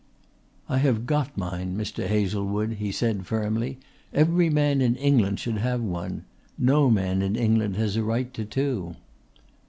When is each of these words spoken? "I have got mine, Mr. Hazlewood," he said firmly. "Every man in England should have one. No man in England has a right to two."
"I 0.67 0.79
have 0.79 1.05
got 1.05 1.37
mine, 1.37 1.77
Mr. 1.77 2.07
Hazlewood," 2.07 2.77
he 2.79 2.91
said 2.91 3.27
firmly. 3.27 3.77
"Every 4.11 4.49
man 4.49 4.81
in 4.81 4.95
England 4.95 5.39
should 5.39 5.59
have 5.59 5.83
one. 5.83 6.25
No 6.57 6.89
man 6.89 7.21
in 7.21 7.35
England 7.35 7.75
has 7.75 7.95
a 7.97 8.03
right 8.03 8.33
to 8.33 8.43
two." 8.43 8.95